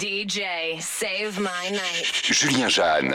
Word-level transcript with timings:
DJ, 0.00 0.80
save 0.80 1.38
my 1.38 1.68
night. 1.68 2.10
Julien 2.22 2.70
Jeanne. 2.70 3.12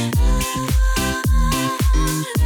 Oh, 0.00 0.10
oh, 0.16 1.22
oh, 1.34 1.78
oh, 1.96 2.37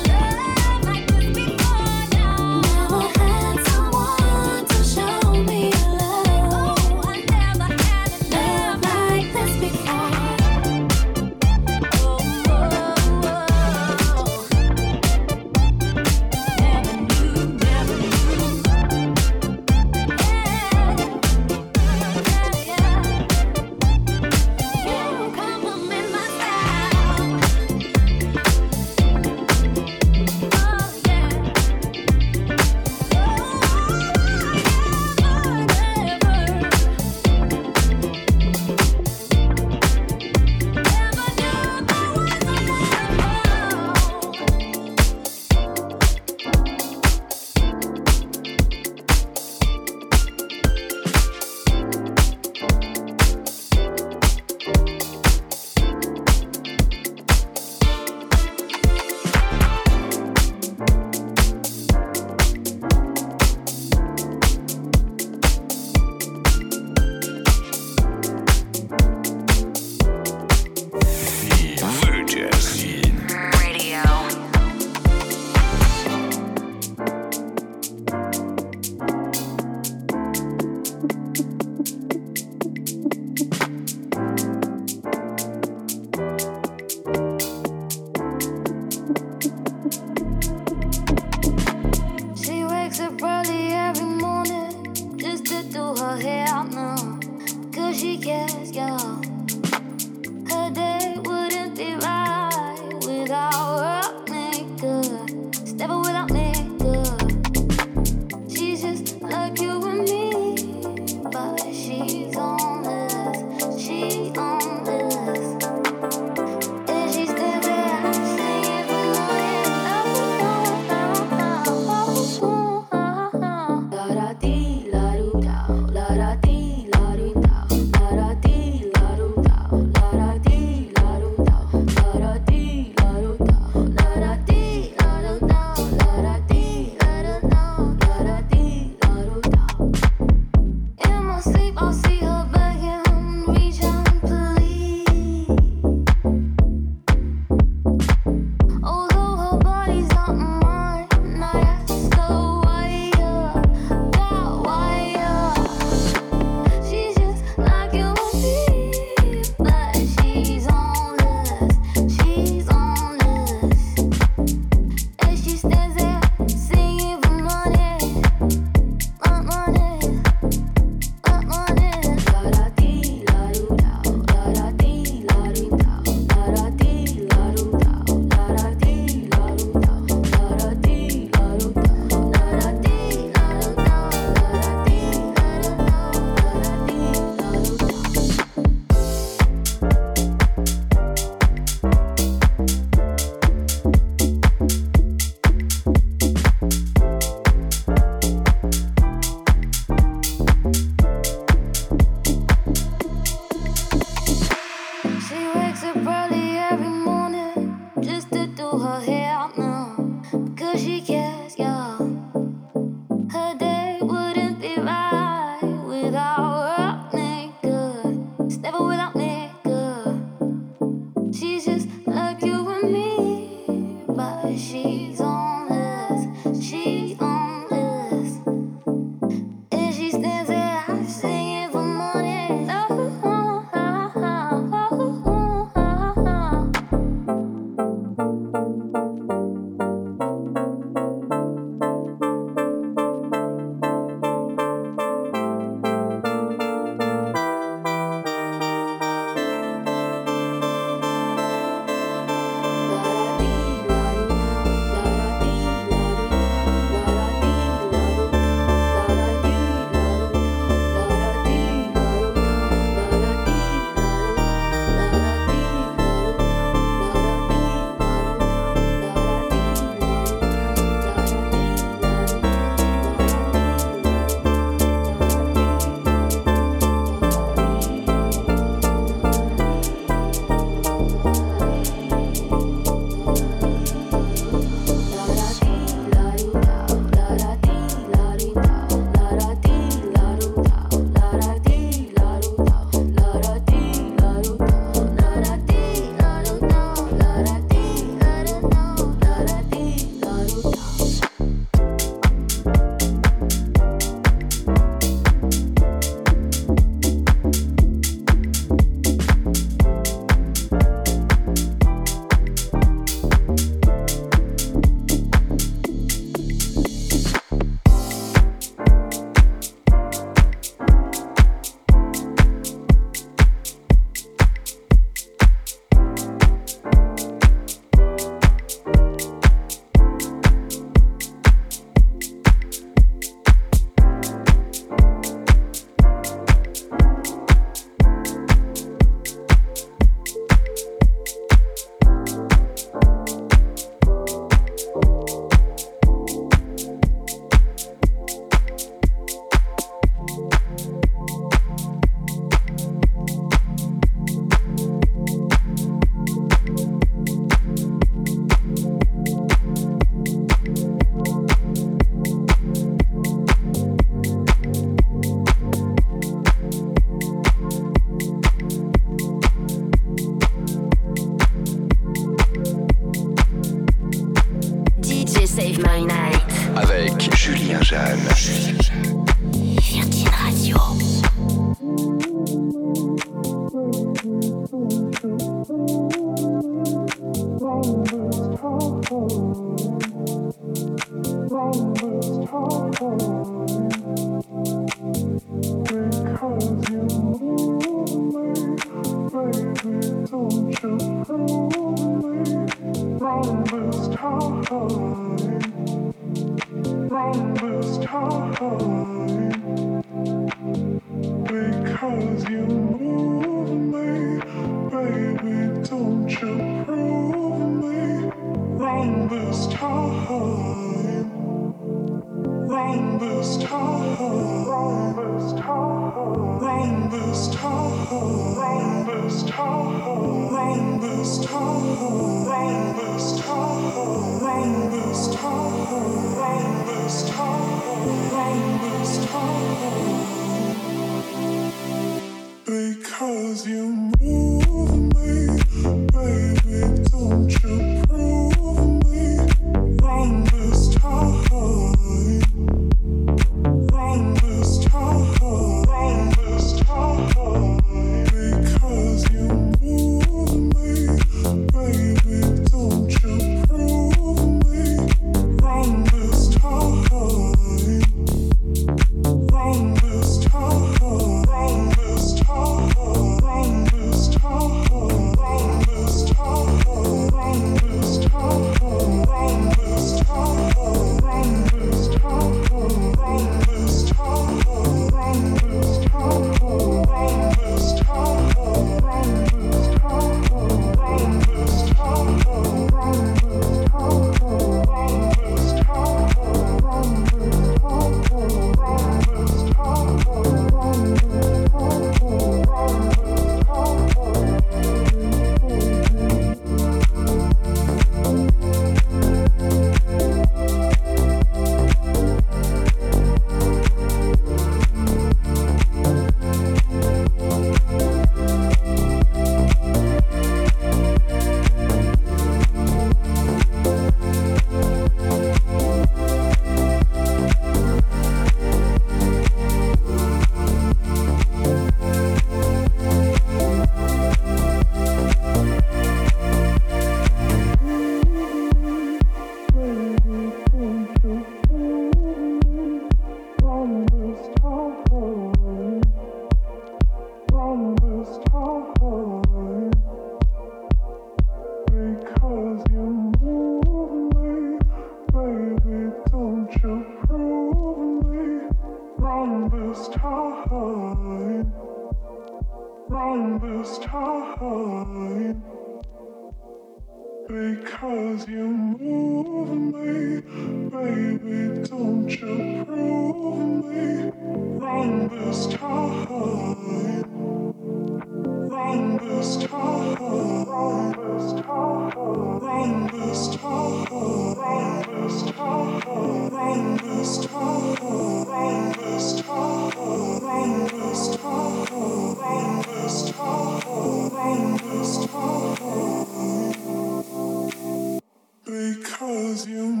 lose 599.51 599.67
you. 599.67 600.00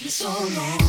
it's 0.00 0.14
so 0.14 0.28
long. 0.28 0.83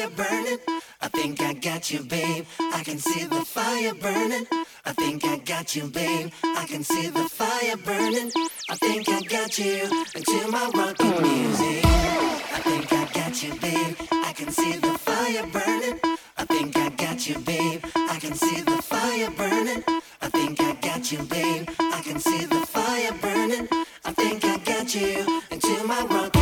fire 0.00 0.10
burning. 0.16 0.58
I 1.02 1.08
think 1.08 1.40
I 1.42 1.52
got 1.52 1.90
you, 1.90 2.02
babe. 2.02 2.46
I 2.58 2.82
can 2.82 2.98
see 2.98 3.24
the 3.24 3.44
fire 3.44 3.94
burning. 3.94 4.46
I 4.86 4.92
think 4.92 5.24
I 5.24 5.36
got 5.38 5.76
you, 5.76 5.88
babe. 5.88 6.30
I 6.42 6.64
can 6.66 6.82
see 6.82 7.08
the 7.08 7.28
fire 7.28 7.76
burning. 7.84 8.30
I 8.70 8.76
think 8.76 9.08
I 9.08 9.20
got 9.22 9.58
you 9.58 9.82
into 10.14 10.50
my 10.50 10.70
rockin' 10.74 11.22
music. 11.22 11.84
I 11.84 12.60
think 12.64 12.92
I 12.92 13.04
got 13.12 13.42
you, 13.42 13.54
babe. 13.60 13.96
I 14.12 14.32
can 14.32 14.50
see 14.50 14.76
the 14.76 14.96
fire 14.98 15.46
burning. 15.52 16.00
I 16.38 16.44
think 16.46 16.76
I 16.76 16.88
got 16.90 17.28
you, 17.28 17.38
babe. 17.38 17.84
I 17.94 18.18
can 18.18 18.34
see 18.34 18.60
the 18.62 18.82
fire 18.82 19.30
burning. 19.36 19.84
I 20.22 20.28
think 20.28 20.60
I 20.60 20.74
got 20.80 21.12
you, 21.12 21.18
babe. 21.24 21.68
I 21.78 22.00
can 22.02 22.18
see 22.20 22.44
the 22.46 22.66
fire 22.66 23.12
burning. 23.20 23.68
I 24.04 24.12
think 24.12 24.44
I 24.44 24.56
got 24.58 24.94
you 24.94 25.40
into 25.50 25.84
my 25.84 26.06
rockin' 26.08 26.39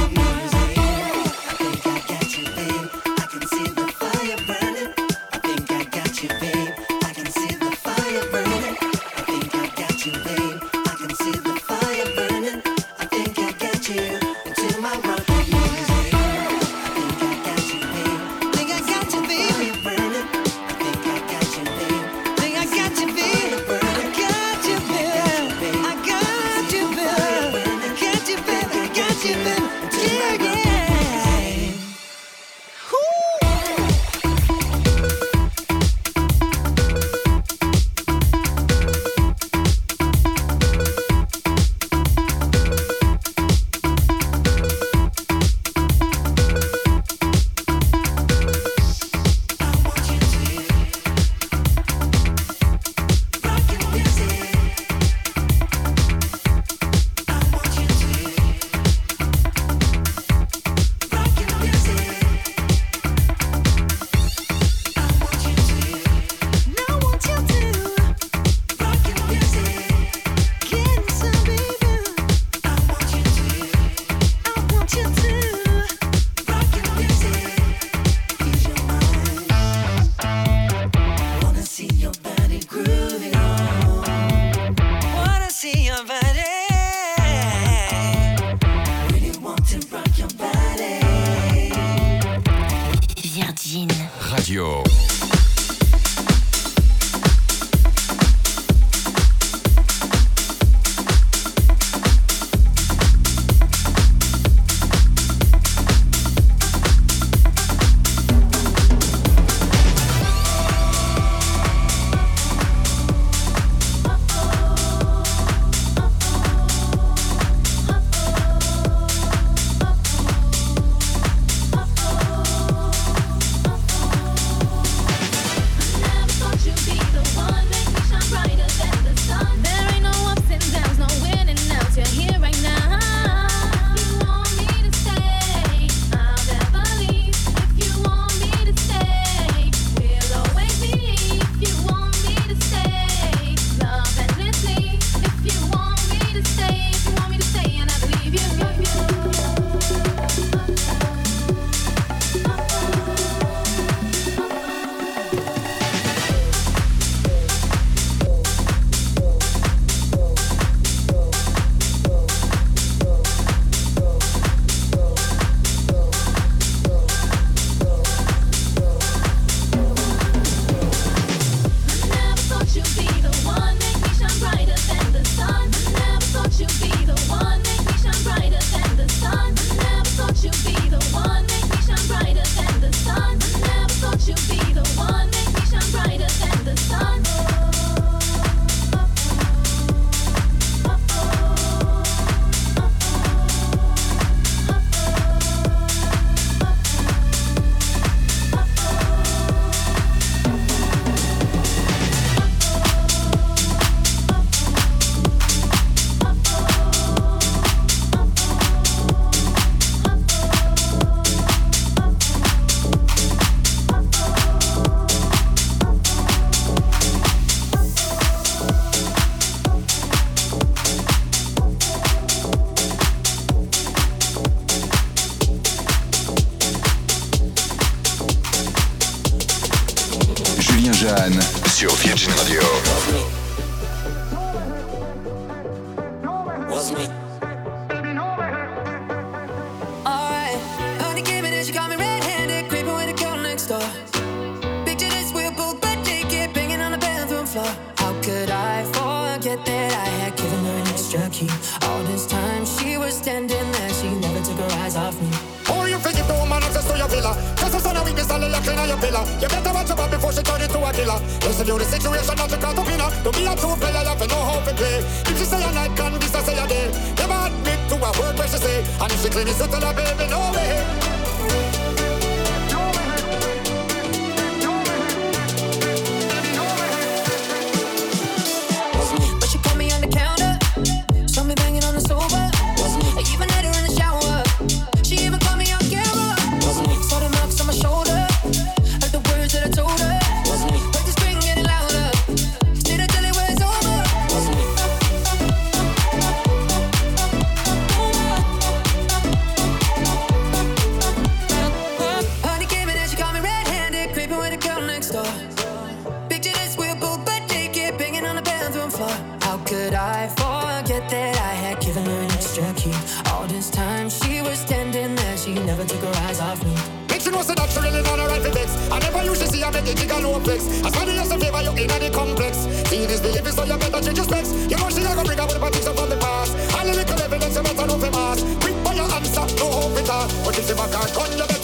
could 309.69 309.93
I 309.93 310.29
forget 310.29 311.11
that 311.11 311.37
I 311.37 311.53
had 311.53 311.81
given 311.81 312.03
her 312.03 312.21
an 312.25 312.31
extra 312.33 312.73
key? 312.73 312.95
All 313.31 313.47
this 313.47 313.69
time 313.69 314.09
she 314.09 314.41
was 314.41 314.59
standing 314.59 315.15
there, 315.15 315.37
she 315.37 315.53
never 315.53 315.85
took 315.85 316.01
her 316.01 316.15
eyes 316.25 316.41
off 316.41 316.65
me. 316.65 316.73
Make 317.11 317.21
sure 317.21 317.33
you 317.33 317.37
know 317.37 317.45
say 317.45 317.53
that 317.53 317.69
she 317.69 317.81
really 317.81 318.01
not 318.01 318.19
alright 318.19 318.41
for 318.41 318.49
vex. 318.49 318.73
I 318.91 318.99
never 319.01 319.23
used 319.25 319.43
to 319.43 319.49
see 319.49 319.61
her 319.61 319.71
make 319.71 319.87
it 319.87 319.99
jiggle 319.99 320.21
low 320.21 320.41
flex. 320.41 320.65
As 320.87 320.95
funny 320.97 321.19
as 321.19 321.31
a 321.31 321.39
favor, 321.39 321.61
you're 321.61 321.77
in 321.77 322.01
the 322.01 322.09
complex. 322.09 322.65
See 322.89 323.05
this 323.05 323.21
behavior, 323.21 323.53
so 323.53 323.65
you 323.65 323.77
better 323.77 324.01
change 324.01 324.17
your 324.17 324.25
specs. 324.25 324.51
You 324.73 324.77
know 324.81 324.89
she 324.89 325.05
gonna 325.05 325.25
bring 325.25 325.41
up 325.41 325.49
with 325.53 325.61
partition 325.61 325.93
from 325.93 326.09
the 326.09 326.17
past. 326.17 326.57
I 326.73 326.85
little 326.89 327.21
evidence, 327.21 327.57
you 327.57 327.63
better 327.63 327.87
know 327.87 327.99
for 328.01 328.11
mass. 328.11 328.41
Quick 328.65 328.77
by 328.81 328.95
your 328.97 329.09
answer, 329.13 329.45
no 329.61 329.67
hope 329.69 329.99
it 330.01 330.09
all. 330.09 330.29
But 330.49 330.57
if 330.57 330.65
she 330.65 330.73
back 330.73 330.97
her 330.97 331.09
gun, 331.13 331.29
you 331.37 331.45
better 331.45 331.58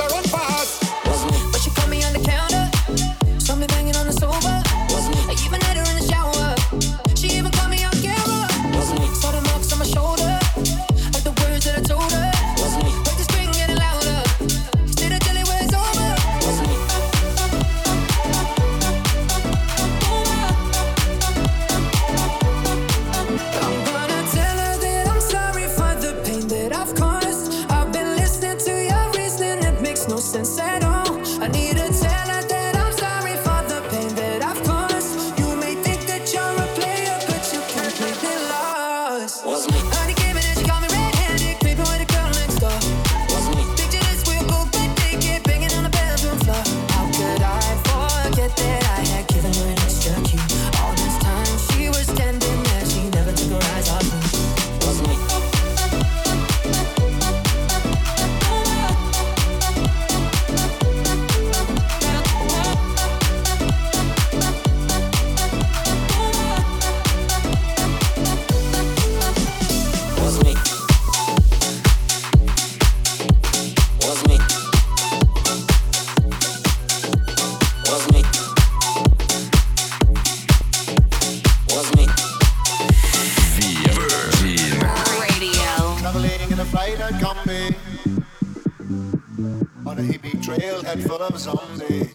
zombie. 91.39 92.11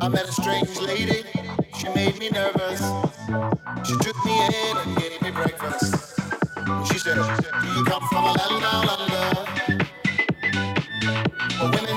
I 0.00 0.08
met 0.08 0.28
a 0.28 0.32
strange 0.32 0.78
lady, 0.80 1.24
she 1.78 1.88
made 1.90 2.18
me 2.18 2.30
nervous. 2.30 2.80
She 3.86 3.96
took 3.98 4.16
me 4.24 4.46
in 4.46 4.76
and 4.76 4.96
gave 4.96 5.22
me 5.22 5.30
breakfast. 5.30 6.18
She 6.90 6.98
said, 6.98 7.16
Do 7.16 7.66
you 7.76 7.84
come 7.84 8.02
from 8.08 8.24
a 8.24 8.32
land 8.32 8.62
down 8.62 8.88
under? 8.88 9.86
Well, 11.60 11.70
women 11.72 11.93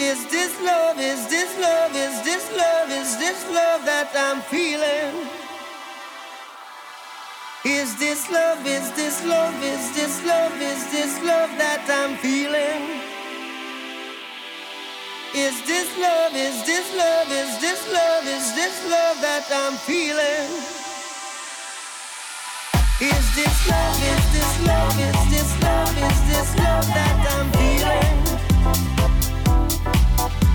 Is 0.00 0.24
this 0.30 0.58
love? 0.62 0.98
Is 0.98 1.28
this 1.28 1.58
love? 1.60 1.94
Is 1.94 2.24
this 2.24 2.56
love? 2.56 2.88
Is 2.88 3.18
this 3.18 3.44
love 3.52 3.84
that 3.84 4.08
I'm 4.16 4.40
feeling? 4.48 5.28
Is 7.66 7.98
this 8.00 8.30
love? 8.32 8.64
Is 8.64 8.90
this 8.96 9.22
love? 9.26 9.52
Is 9.62 9.92
this 9.92 10.24
love? 10.24 10.56
Is 10.56 10.90
this 10.90 11.12
love 11.22 11.52
that 11.60 11.84
I'm 11.84 12.16
feeling? 12.16 12.80
Is 15.36 15.60
this 15.68 15.92
love? 16.00 16.32
Is 16.32 16.64
this 16.64 16.88
love? 16.96 17.28
Is 17.28 17.60
this 17.60 17.84
love? 17.92 18.24
Is 18.24 18.54
this 18.56 18.76
love 18.88 19.20
that 19.20 19.44
I'm 19.52 19.76
feeling? 19.84 20.48
Is 23.04 23.26
this 23.36 23.56
love? 23.68 24.00
Is 24.00 24.24
this 24.32 24.52
love? 24.64 24.96
Is 24.96 25.20
this 25.28 25.50
love? 25.60 25.92
Is 25.92 26.20
this 26.24 26.48
love 26.56 26.86
that 26.88 27.19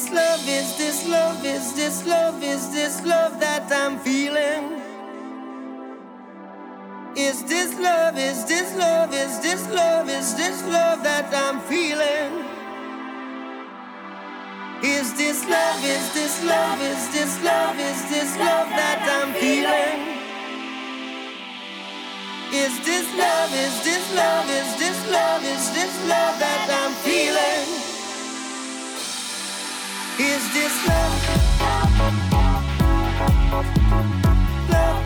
this 0.00 0.12
love, 0.12 0.48
is 0.48 0.76
this 0.78 1.06
love, 1.08 1.44
is 1.44 1.74
this 1.74 2.06
love, 2.06 2.42
is 2.42 2.72
this 2.72 3.04
love 3.04 3.38
that 3.38 3.70
I'm 3.70 3.98
feeling? 3.98 4.80
Is 7.16 7.44
this 7.44 7.78
love, 7.78 8.16
is 8.16 8.46
this 8.46 8.74
love, 8.76 9.12
is 9.12 9.40
this 9.40 9.68
love, 9.68 10.08
is 10.08 10.34
this 10.36 10.64
love 10.64 11.02
that 11.02 11.28
I'm 11.34 11.60
feeling? 11.68 12.32
Is 14.82 15.12
this 15.20 15.44
love, 15.44 15.84
is 15.84 16.14
this 16.14 16.44
love, 16.44 16.80
is 16.80 17.02
this 17.12 17.44
love, 17.44 17.76
is 17.78 18.00
this 18.08 18.30
love 18.38 18.68
that 18.80 19.04
I'm 19.04 19.34
feeling? 19.36 20.00
Is 22.56 22.74
this 22.88 23.06
love, 23.20 23.52
is 23.52 23.84
this 23.84 24.04
love, 24.16 24.48
is 24.48 24.70
this 24.80 24.98
love, 25.12 25.44
is 25.44 25.64
this 25.76 25.94
love 26.08 26.38
that 26.40 26.70
is 30.22 30.52
this 30.52 30.86
love? 30.86 31.14
Love? 34.68 35.00